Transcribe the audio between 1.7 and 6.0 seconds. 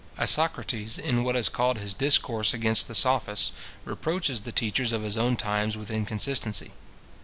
his discourse against the sophists, reproaches the teachers of his own times with